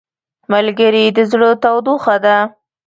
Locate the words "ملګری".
0.51-1.03